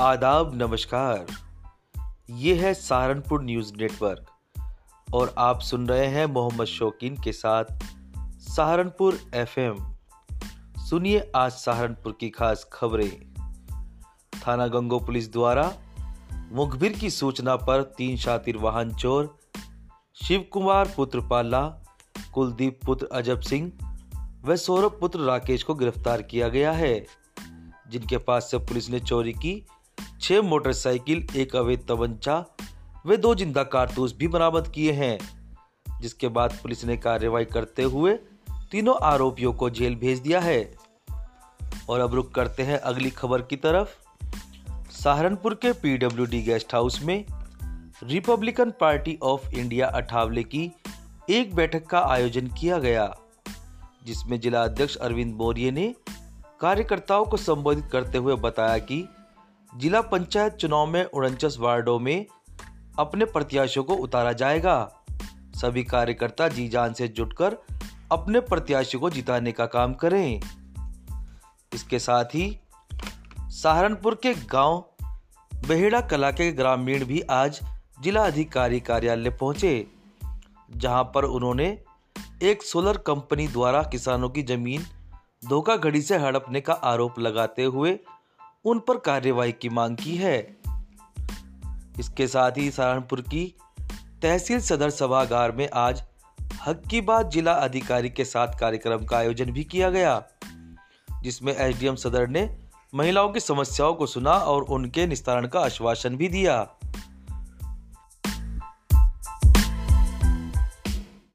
[0.00, 1.26] आदाब, नमस्कार।
[2.30, 4.26] ये है सहारनपुर न्यूज़ नेटवर्क
[5.14, 7.64] और आप सुन रहे हैं मोहम्मद शौकीन के साथ
[8.38, 9.96] सहारनपुर एफएम।
[10.78, 13.34] सुनिए आज सहारनपुर की खास खबरें।
[14.46, 15.74] थाना गंगो पुलिस द्वारा
[16.52, 19.38] मुखबिर की सूचना पर तीन शातिर वाहन चोर
[20.14, 21.68] शिव कुमार पुत्र पाला,
[22.34, 23.72] कुलदीप पुत्र अजब सिंह
[24.44, 27.06] व सौरभ पुत्र राकेश को गिरफ़्तार किया गया है।
[27.88, 29.66] जिनके पास से पुलिस ने चोरी की
[30.20, 32.44] छह मोटरसाइकिल, एक अवैध तमंचा
[33.06, 35.18] वे दो ज़िंदा कारतूस भी बरामद किए हैं,
[36.00, 38.14] जिसके बाद पुलिस ने कार्रवाई करते हुए
[38.70, 40.60] तीनों आरोपियों को जेल भेज दिया है।
[41.88, 43.96] और अब रुक करते हैं अगली खबर की तरफ़।
[44.92, 47.24] सहारनपुर के पीडब्ल्यूडी गेस्ट हाउस में
[48.02, 50.70] Republican Party of India Athawale की
[51.30, 53.14] एक बैठक का आयोजन किया गया,
[54.04, 55.94] जिसमें जिला अध्यक्ष अरविंद मौर्य ने
[56.60, 59.08] कार्यकर्ताओं को संबोधित करते हुए बताया कि
[59.76, 62.26] जिला पंचायत चुनाव में उनचास वार्डों में
[62.98, 65.04] अपने प्रत्याशियों को उतारा जाएगा।
[65.54, 67.56] सभी कार्यकर्ता जी जान से जुटकर
[68.12, 70.40] अपने प्रत्याशियों को जिताने का काम करें।
[71.74, 72.60] इसके साथ ही
[73.48, 74.84] सहारनपुर के गाँव
[75.54, 77.60] बहेड़ा कला के ग्रामीण भी आज
[78.00, 79.86] जिला अधिकारी कार्यालय पहुँचे,
[80.76, 81.78] जहाँ पर उन्होंने
[82.42, 84.82] एक सोलर कंपनी द्वारा किसानों की ज़मीन
[85.48, 87.98] धोखाधड़ी से हड़पने का आरोप लगाते हुए
[88.64, 90.38] उन पर कार्यवाही की मांग की है।
[91.98, 93.54] इसके साथ ही सहारनपुर की
[94.22, 96.02] तहसील सदर सभागार में आज
[96.62, 100.22] हक की बात जिला अधिकारी के साथ कार्यक्रम का आयोजन भी किया गया,
[101.22, 102.48] जिसमें एसडीएम सदर ने
[102.94, 106.62] महिलाओं की समस्याओं को सुना और उनके निस्तारण का आश्वासन भी दिया।